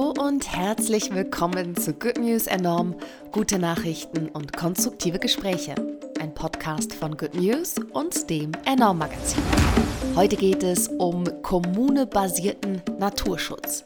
[0.00, 2.96] Hallo und herzlich willkommen zu Good News Enorm,
[3.32, 5.74] gute Nachrichten und konstruktive Gespräche.
[6.18, 9.42] Ein Podcast von Good News und dem Enorm Magazin.
[10.16, 13.84] Heute geht es um kommunebasierten Naturschutz.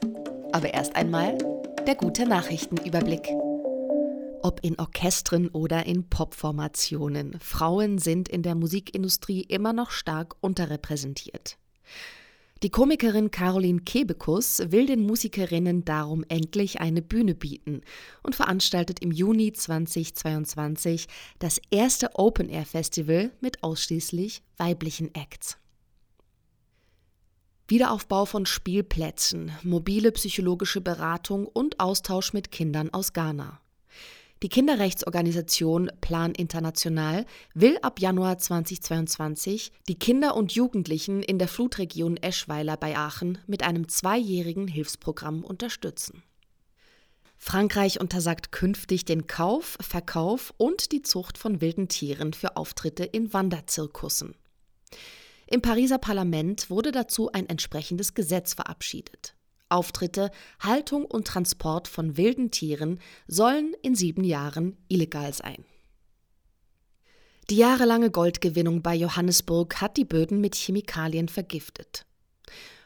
[0.53, 1.37] Aber erst einmal
[1.85, 3.29] der gute Nachrichtenüberblick.
[4.43, 11.59] Ob in Orchestern oder in Popformationen, Frauen sind in der Musikindustrie immer noch stark unterrepräsentiert.
[12.65, 17.83] Die Komikerin Caroline Kebekus will den Musikerinnen darum endlich eine Bühne bieten
[18.23, 21.07] und veranstaltet im Juni 2022
[21.41, 25.59] das erste Open Air Festival mit ausschließlich weiblichen Acts.
[27.69, 33.61] Wiederaufbau von Spielplätzen, mobile psychologische Beratung und Austausch mit Kindern aus Ghana.
[34.45, 42.19] Die Kinderrechtsorganisation Plan International will ab Januar 2022 die Kinder und Jugendlichen in der Flutregion
[42.19, 46.23] Eschweiler bei Aachen mit einem zweijährigen Hilfsprogramm unterstützen.
[47.39, 53.33] Frankreich untersagt künftig den Kauf, Verkauf und die Zucht von wilden Tieren für Auftritte in
[53.33, 54.35] Wanderzirkussen.
[55.47, 59.35] Im Pariser Parlament wurde dazu ein entsprechendes Gesetz verabschiedet.
[59.75, 60.31] Auftritte,
[60.61, 65.65] Haltung und Transport von wilden Tieren sollen in sieben Jahren illegal sein.
[67.51, 72.07] Die jahrelange Goldgewinnung bei Johannesburg hat die Böden mit Chemikalien vergiftet.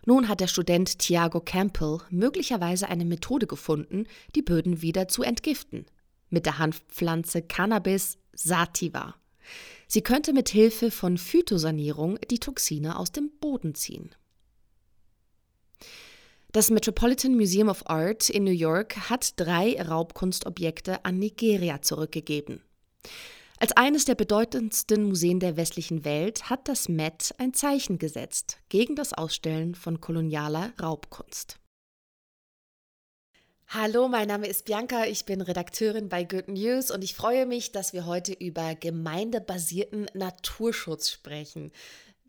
[0.05, 5.87] Nun hat der Student Thiago Campbell möglicherweise eine Methode gefunden, die Böden wieder zu entgiften.
[6.31, 9.15] Mit der Hanfpflanze Cannabis sativa.
[9.87, 14.11] Sie könnte mit Hilfe von Phytosanierung die Toxine aus dem Boden ziehen.
[16.51, 22.63] Das Metropolitan Museum of Art in New York hat drei Raubkunstobjekte an Nigeria zurückgegeben.
[23.59, 28.97] Als eines der bedeutendsten Museen der westlichen Welt hat das Met ein Zeichen gesetzt gegen
[28.97, 31.59] das Ausstellen von kolonialer Raubkunst.
[33.67, 37.73] Hallo, mein Name ist Bianca, ich bin Redakteurin bei Good News und ich freue mich,
[37.73, 41.73] dass wir heute über gemeindebasierten Naturschutz sprechen.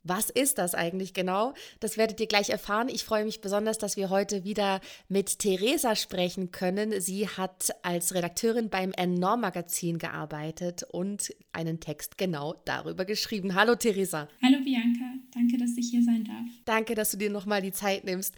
[0.03, 1.53] Was ist das eigentlich genau?
[1.79, 2.89] Das werdet ihr gleich erfahren.
[2.89, 6.99] Ich freue mich besonders, dass wir heute wieder mit Theresa sprechen können.
[7.01, 13.55] Sie hat als Redakteurin beim Enorm Magazin gearbeitet und einen Text genau darüber geschrieben.
[13.55, 14.27] Hallo Theresa.
[14.43, 16.45] Hallo Bianca, danke, dass ich hier sein darf.
[16.65, 18.35] Danke, dass du dir nochmal die Zeit nimmst.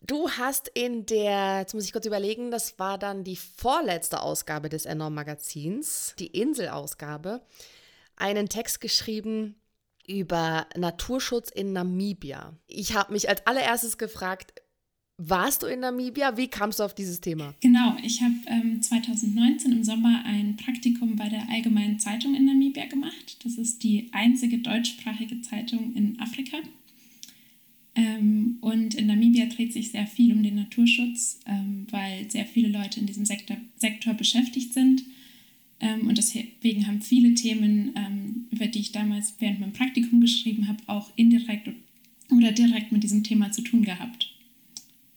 [0.00, 4.68] Du hast in der, jetzt muss ich kurz überlegen, das war dann die vorletzte Ausgabe
[4.68, 7.42] des Enorm Magazins, die Inselausgabe,
[8.16, 9.56] einen Text geschrieben,
[10.08, 12.56] über Naturschutz in Namibia.
[12.66, 14.52] Ich habe mich als allererstes gefragt,
[15.18, 16.36] warst du in Namibia?
[16.36, 17.54] Wie kamst du auf dieses Thema?
[17.60, 22.86] Genau, ich habe ähm, 2019 im Sommer ein Praktikum bei der Allgemeinen Zeitung in Namibia
[22.86, 23.44] gemacht.
[23.44, 26.58] Das ist die einzige deutschsprachige Zeitung in Afrika.
[27.96, 32.68] Ähm, und in Namibia dreht sich sehr viel um den Naturschutz, ähm, weil sehr viele
[32.68, 35.02] Leute in diesem Sektor, Sektor beschäftigt sind.
[35.80, 40.68] Ähm, und deswegen haben viele Themen, ähm, über die ich damals während meinem Praktikum geschrieben
[40.68, 41.68] habe, auch indirekt
[42.30, 44.34] oder direkt mit diesem Thema zu tun gehabt.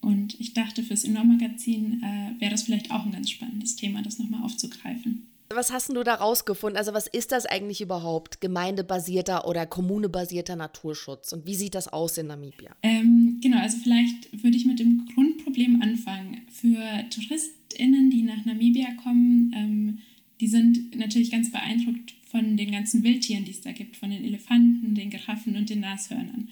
[0.00, 4.18] Und ich dachte, fürs Enorm-Magazin äh, wäre das vielleicht auch ein ganz spannendes Thema, das
[4.18, 5.28] nochmal aufzugreifen.
[5.54, 6.78] Was hast du da rausgefunden?
[6.78, 8.40] Also was ist das eigentlich überhaupt?
[8.40, 11.32] Gemeindebasierter oder kommunebasierter Naturschutz?
[11.32, 12.74] Und wie sieht das aus in Namibia?
[12.82, 16.40] Ähm, genau, also vielleicht würde ich mit dem Grundproblem anfangen.
[16.50, 19.98] Für TouristInnen, die nach Namibia kommen, ähm,
[20.42, 24.24] die sind natürlich ganz beeindruckt von den ganzen Wildtieren, die es da gibt, von den
[24.24, 26.48] Elefanten, den Giraffen und den Nashörnern.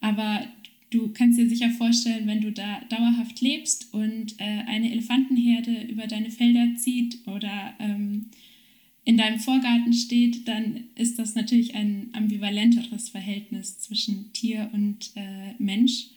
[0.00, 0.46] Aber
[0.90, 6.06] du kannst dir sicher vorstellen, wenn du da dauerhaft lebst und äh, eine Elefantenherde über
[6.06, 8.26] deine Felder zieht oder ähm,
[9.04, 15.54] in deinem Vorgarten steht, dann ist das natürlich ein ambivalenteres Verhältnis zwischen Tier und äh,
[15.58, 16.10] Mensch,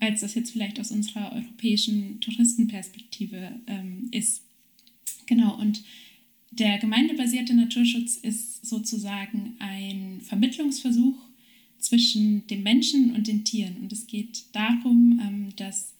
[0.00, 4.42] als das jetzt vielleicht aus unserer europäischen Touristenperspektive ähm, ist.
[5.26, 5.84] Genau, und
[6.58, 11.18] der gemeindebasierte Naturschutz ist sozusagen ein Vermittlungsversuch
[11.78, 13.76] zwischen dem Menschen und den Tieren.
[13.82, 15.94] Und es geht darum, ähm, dass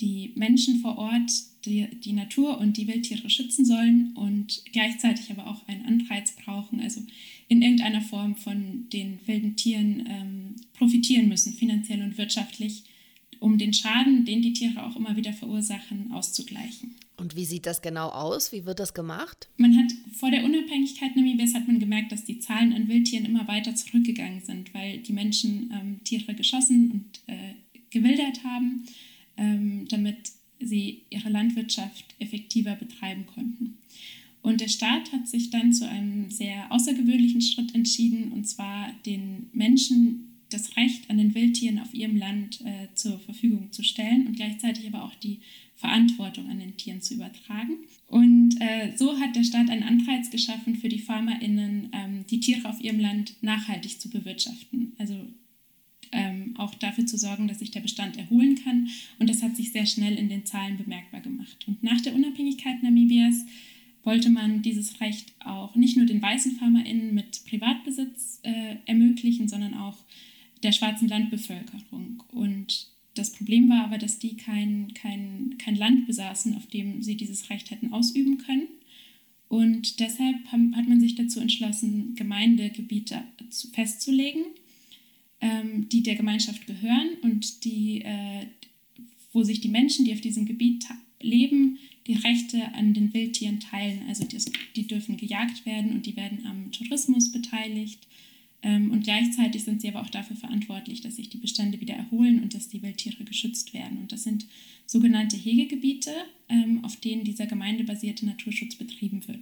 [0.00, 1.30] die Menschen vor Ort
[1.64, 6.80] die, die Natur und die Wildtiere schützen sollen und gleichzeitig aber auch einen Anreiz brauchen,
[6.80, 7.00] also
[7.48, 12.82] in irgendeiner Form von den wilden Tieren ähm, profitieren müssen, finanziell und wirtschaftlich,
[13.44, 16.94] um den Schaden, den die Tiere auch immer wieder verursachen, auszugleichen.
[17.18, 18.52] Und wie sieht das genau aus?
[18.52, 19.48] Wie wird das gemacht?
[19.58, 23.46] Man hat vor der Unabhängigkeit Namibias hat man gemerkt, dass die Zahlen an Wildtieren immer
[23.46, 27.54] weiter zurückgegangen sind, weil die Menschen ähm, Tiere geschossen und äh,
[27.90, 28.86] gewildert haben,
[29.36, 33.76] ähm, damit sie ihre Landwirtschaft effektiver betreiben konnten.
[34.40, 39.50] Und der Staat hat sich dann zu einem sehr außergewöhnlichen Schritt entschieden, und zwar den
[39.52, 44.36] Menschen das Recht an den Wildtieren auf ihrem Land äh, zur Verfügung zu stellen und
[44.36, 45.40] gleichzeitig aber auch die
[45.74, 47.78] Verantwortung an den Tieren zu übertragen.
[48.06, 52.68] Und äh, so hat der Staat einen Anreiz geschaffen für die FarmerInnen, ähm, die Tiere
[52.68, 53.34] auf ihrem Land
[53.84, 54.92] nachhaltig zu bewirtschaften.
[54.98, 55.14] Also
[56.12, 58.88] ähm, auch dafür zu sorgen, dass sich der Bestand erholen kann.
[59.18, 61.64] Und das hat sich sehr schnell in den Zahlen bemerkbar gemacht.
[61.66, 63.44] Und nach der Unabhängigkeit Namibias
[64.04, 69.74] wollte man dieses Recht auch nicht nur den weißen FarmerInnen mit Privatbesitz äh, ermöglichen, sondern
[69.74, 69.96] auch
[70.62, 72.22] der schwarzen Landbevölkerung.
[72.28, 77.16] Und das Problem war aber, dass die kein, kein, kein Land besaßen, auf dem sie
[77.16, 78.68] dieses Recht hätten ausüben können.
[79.48, 83.22] Und deshalb hat man sich dazu entschlossen, Gemeindegebiete
[83.72, 84.42] festzulegen,
[85.40, 88.46] ähm, die der Gemeinschaft gehören und die, äh,
[89.32, 90.86] wo sich die Menschen, die auf diesem Gebiet
[91.20, 94.00] leben, die Rechte an den Wildtieren teilen.
[94.08, 94.38] Also die,
[94.76, 98.06] die dürfen gejagt werden und die werden am Tourismus beteiligt.
[98.62, 102.42] Ähm, und gleichzeitig sind sie aber auch dafür verantwortlich, dass sich die Bestände wieder erholen
[102.42, 103.98] und dass die Wildtiere geschützt werden.
[103.98, 104.46] Und das sind
[104.86, 106.12] sogenannte Hegegebiete,
[106.48, 109.33] ähm, auf denen dieser gemeindebasierte Naturschutz betrieben wird.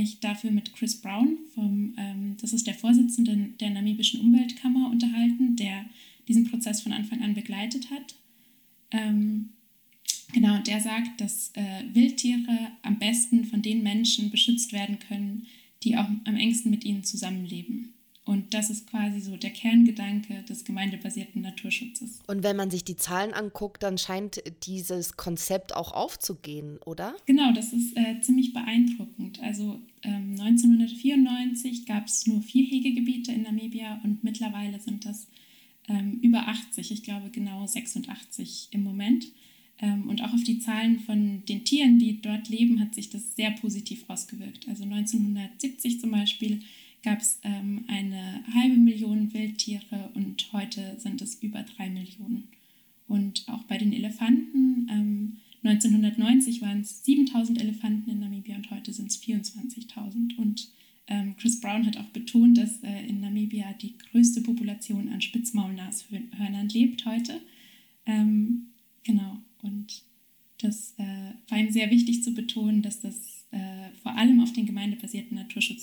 [0.00, 4.90] Und mich dafür mit Chris Brown, vom, ähm, das ist der Vorsitzende der namibischen Umweltkammer,
[4.90, 5.84] unterhalten, der
[6.26, 8.14] diesen Prozess von Anfang an begleitet hat.
[8.92, 9.50] Ähm,
[10.32, 15.46] genau, der sagt, dass äh, Wildtiere am besten von den Menschen beschützt werden können,
[15.82, 17.92] die auch am engsten mit ihnen zusammenleben.
[18.30, 22.20] Und das ist quasi so der Kerngedanke des gemeindebasierten Naturschutzes.
[22.28, 27.16] Und wenn man sich die Zahlen anguckt, dann scheint dieses Konzept auch aufzugehen, oder?
[27.26, 29.40] Genau, das ist äh, ziemlich beeindruckend.
[29.42, 35.26] Also ähm, 1994 gab es nur vier Hegegebiete in Namibia und mittlerweile sind das
[35.88, 39.26] ähm, über 80, ich glaube genau 86 im Moment.
[39.80, 43.34] Ähm, und auch auf die Zahlen von den Tieren, die dort leben, hat sich das
[43.34, 44.68] sehr positiv ausgewirkt.
[44.68, 46.60] Also 1970 zum Beispiel
[47.02, 52.48] gab es ähm, eine halbe Million Wildtiere und heute sind es über drei Millionen.
[53.08, 58.92] Und auch bei den Elefanten, ähm, 1990 waren es 7000 Elefanten in Namibia und heute
[58.92, 60.36] sind es 24.000.
[60.36, 60.68] Und
[61.06, 66.68] ähm, Chris Brown hat auch betont, dass äh, in Namibia die größte Population an Spitzmaulnashörnern
[66.68, 67.40] lebt heute.
[68.06, 68.68] Ähm,
[69.02, 70.02] genau, und
[70.58, 74.66] das äh, war ihm sehr wichtig zu betonen, dass das äh, vor allem auf den
[74.66, 75.79] gemeindebasierten Naturschutz.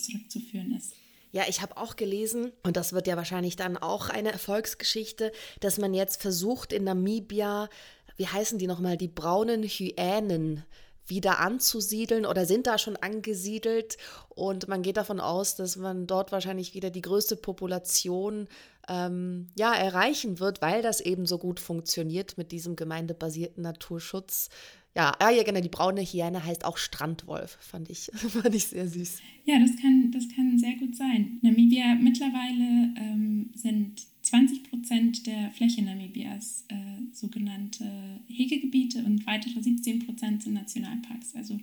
[1.31, 5.77] Ja, ich habe auch gelesen, und das wird ja wahrscheinlich dann auch eine Erfolgsgeschichte, dass
[5.77, 7.69] man jetzt versucht in Namibia,
[8.15, 10.63] wie heißen die nochmal, die braunen Hyänen
[11.05, 13.97] wieder anzusiedeln oder sind da schon angesiedelt.
[14.29, 18.47] Und man geht davon aus, dass man dort wahrscheinlich wieder die größte Population
[18.89, 24.49] ähm, ja, erreichen wird, weil das eben so gut funktioniert mit diesem gemeindebasierten Naturschutz.
[24.97, 28.87] Ja, ah, ja, genau, die braune Hyäne heißt auch Strandwolf, fand ich, fand ich sehr
[28.87, 29.19] süß.
[29.45, 31.37] Ja, das kann, das kann sehr gut sein.
[31.43, 37.85] Namibia, mittlerweile ähm, sind 20 Prozent der Fläche Namibias äh, sogenannte
[38.27, 41.35] Hegegebiete und weitere 17 Prozent sind Nationalparks.
[41.35, 41.59] Also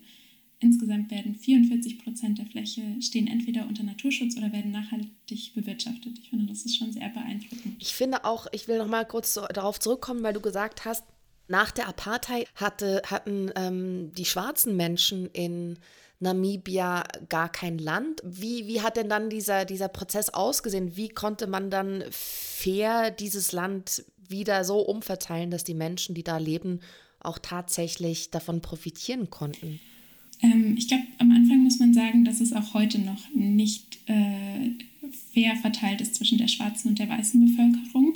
[0.60, 6.20] insgesamt werden 44 Prozent der Fläche stehen entweder unter Naturschutz oder werden nachhaltig bewirtschaftet.
[6.22, 7.75] Ich finde, das ist schon sehr beeindruckend.
[7.81, 11.02] Ich finde auch, ich will noch mal kurz darauf zurückkommen, weil du gesagt hast,
[11.49, 15.79] nach der Apartheid hatte, hatten ähm, die schwarzen Menschen in
[16.20, 18.23] Namibia gar kein Land.
[18.25, 20.96] Wie, wie hat denn dann dieser, dieser Prozess ausgesehen?
[20.96, 26.39] Wie konnte man dann fair dieses Land wieder so umverteilen, dass die Menschen, die da
[26.39, 26.81] leben,
[27.20, 29.81] auch tatsächlich davon profitieren konnten?
[30.41, 34.70] Ähm, ich glaube, am Anfang muss man sagen, dass es auch heute noch nicht äh,
[35.32, 38.15] fair verteilt ist zwischen der schwarzen und der weißen Bevölkerung.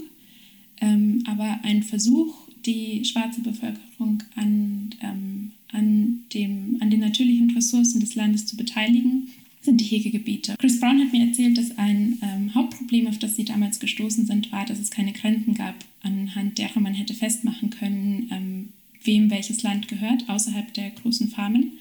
[0.80, 8.00] Ähm, aber ein Versuch, die schwarze Bevölkerung an, ähm, an, dem, an den natürlichen Ressourcen
[8.00, 9.28] des Landes zu beteiligen,
[9.62, 10.54] sind die Hegegebiete.
[10.58, 14.52] Chris Brown hat mir erzählt, dass ein ähm, Hauptproblem, auf das sie damals gestoßen sind,
[14.52, 18.68] war, dass es keine Grenzen gab, anhand derer man hätte festmachen können, ähm,
[19.02, 21.72] wem welches Land gehört, außerhalb der großen Farmen.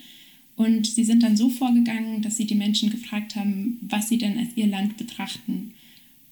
[0.56, 4.40] Und sie sind dann so vorgegangen, dass sie die Menschen gefragt haben, was sie denn
[4.40, 5.74] als ihr Land betrachten.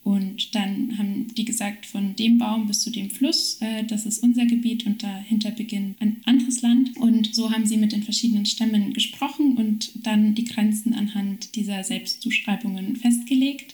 [0.06, 4.22] Und dann haben die gesagt, von dem Baum bis zu dem Fluss, äh, das ist
[4.22, 6.96] unser Gebiet und dahinter beginnt ein anderes Land.
[6.98, 11.84] Und so haben sie mit den verschiedenen Stämmen gesprochen und dann die Grenzen anhand dieser
[11.84, 13.74] Selbstzuschreibungen festgelegt.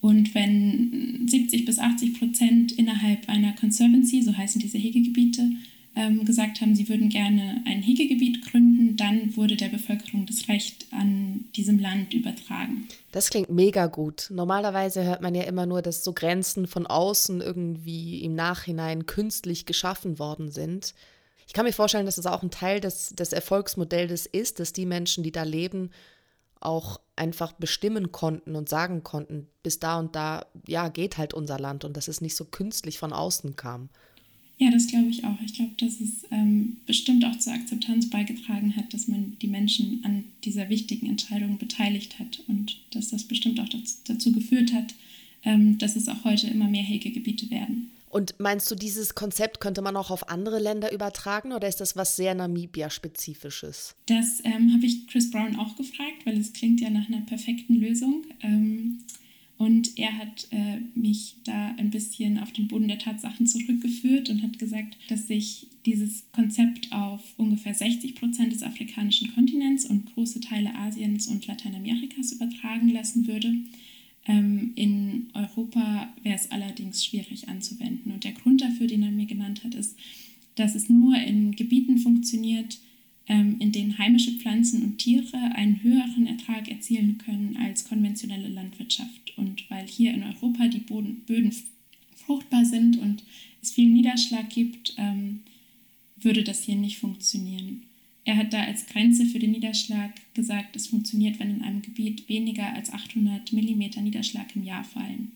[0.00, 5.50] Und wenn 70 bis 80 Prozent innerhalb einer Conservancy, so heißen diese Hegegebiete,
[5.96, 10.86] ähm, gesagt haben, sie würden gerne ein Hegegebiet gründen, dann wurde der Bevölkerung das Recht
[10.92, 12.86] an diesem Land übertragen.
[13.12, 14.28] Das klingt mega gut.
[14.30, 19.66] Normalerweise hört man ja immer nur, dass so Grenzen von außen irgendwie im Nachhinein künstlich
[19.66, 20.94] geschaffen worden sind.
[21.46, 24.86] Ich kann mir vorstellen, dass das auch ein Teil des, des Erfolgsmodells ist, dass die
[24.86, 25.90] Menschen, die da leben,
[26.60, 31.58] auch einfach bestimmen konnten und sagen konnten, bis da und da, ja, geht halt unser
[31.58, 33.88] Land und dass es nicht so künstlich von außen kam.
[34.60, 35.40] Ja, das glaube ich auch.
[35.42, 40.00] Ich glaube, dass es ähm, bestimmt auch zur Akzeptanz beigetragen hat, dass man die Menschen
[40.04, 43.70] an dieser wichtigen Entscheidung beteiligt hat und dass das bestimmt auch
[44.04, 44.94] dazu geführt hat,
[45.44, 47.90] ähm, dass es auch heute immer mehr Hegegebiete werden.
[48.10, 51.96] Und meinst du, dieses Konzept könnte man auch auf andere Länder übertragen oder ist das
[51.96, 53.94] was sehr Namibia-spezifisches?
[54.06, 57.76] Das ähm, habe ich Chris Brown auch gefragt, weil es klingt ja nach einer perfekten
[57.76, 58.24] Lösung.
[59.60, 64.42] Und er hat äh, mich da ein bisschen auf den Boden der Tatsachen zurückgeführt und
[64.42, 70.40] hat gesagt, dass sich dieses Konzept auf ungefähr 60 Prozent des afrikanischen Kontinents und große
[70.40, 73.54] Teile Asiens und Lateinamerikas übertragen lassen würde.
[74.26, 78.12] Ähm, in Europa wäre es allerdings schwierig anzuwenden.
[78.12, 79.94] Und der Grund dafür, den er mir genannt hat, ist,
[80.54, 82.78] dass es nur in Gebieten funktioniert,
[83.30, 89.32] ähm, in denen heimische Pflanzen und Tiere einen höheren Ertrag erzielen können als konventionelle Landwirtschaft.
[89.36, 91.54] Und weil hier in Europa die Boden, Böden
[92.16, 93.22] fruchtbar sind und
[93.62, 95.42] es viel Niederschlag gibt, ähm,
[96.16, 97.84] würde das hier nicht funktionieren.
[98.24, 100.12] Er hat da als Grenze für den Niederschlag
[100.70, 105.32] gesagt, es funktioniert, wenn in einem Gebiet weniger als 800 mm Niederschlag im Jahr fallen.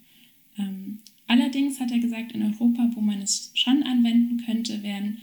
[0.58, 5.18] Ähm, allerdings hat er gesagt, in Europa, wo man es schon anwenden könnte, wären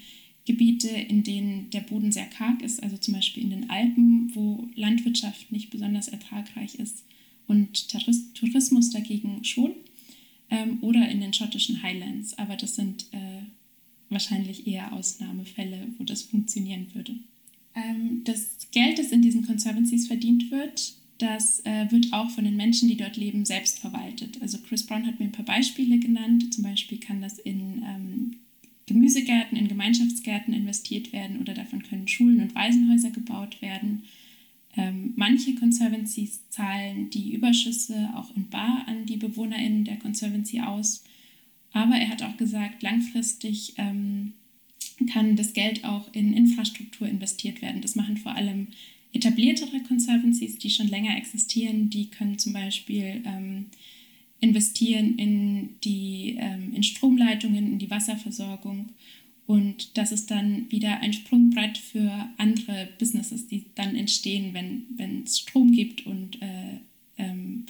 [0.46, 4.68] Gebiete, in denen der Boden sehr karg ist, also zum Beispiel in den Alpen, wo
[4.76, 7.06] Landwirtschaft nicht besonders ertragreich ist
[7.48, 7.90] und
[8.34, 9.72] Tourismus dagegen schon,
[10.50, 12.38] ähm, oder in den schottischen Highlands.
[12.38, 13.44] Aber das sind äh,
[14.10, 17.16] wahrscheinlich eher Ausnahmefälle, wo das funktionieren würde.
[17.76, 22.58] Ähm, das Geld, das in diesen Conservancies verdient wird, das äh, wird auch von den
[22.58, 24.42] Menschen, die dort leben, selbst verwaltet.
[24.42, 26.54] Also Chris Brown hat mir ein paar Beispiele genannt.
[26.54, 28.32] Zum Beispiel kann das in ähm,
[28.88, 34.04] Gemüsegärten, in Gemeinschaftsgärten investiert werden oder davon können Schulen und Waisenhäuser gebaut werden.
[34.76, 41.04] Ähm, manche Conservancies zahlen die Überschüsse auch in Bar an die BewohnerInnen der Conservancy aus.
[41.72, 44.34] Aber er hat auch gesagt, langfristig ähm,
[45.06, 47.82] kann das Geld auch in Infrastruktur investiert werden.
[47.82, 48.68] Das machen vor allem
[49.14, 51.90] etabliertere Conservancies, die schon länger existieren.
[51.90, 53.68] Die können zum Beispiel ähm,
[54.40, 58.90] investieren in, die, ähm, in Stromleitungen, in die Wasserversorgung.
[59.48, 65.40] Und das ist dann wieder ein Sprungbrett für andere Businesses, die dann entstehen, wenn es
[65.40, 66.80] Strom gibt und äh,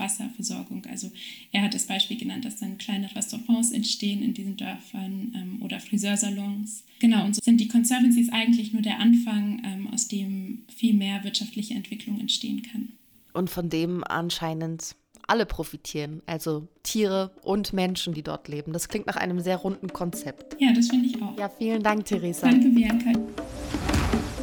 [0.02, 0.86] Wasserversorgung.
[0.88, 1.10] Also
[1.54, 5.80] er hat das Beispiel genannt, dass dann kleine Restaurants entstehen in diesen Dörfern ähm, oder
[5.80, 6.84] Friseursalons.
[7.00, 11.24] Genau, und so sind die Conservancies eigentlich nur der Anfang, ähm, aus dem viel mehr
[11.24, 12.90] wirtschaftliche Entwicklung entstehen kann.
[13.34, 14.96] Und von dem anscheinend
[15.28, 18.74] alle profitieren, also Tiere und Menschen, die dort leben.
[18.74, 20.58] Das klingt nach einem sehr runden Konzept.
[20.60, 21.38] Ja, das finde ich auch.
[21.38, 22.50] Ja, vielen Dank, Theresa.
[22.50, 23.14] Danke, Bianca.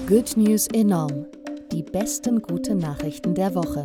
[0.06, 1.26] Good News enorm.
[1.72, 3.84] Die besten guten Nachrichten der Woche.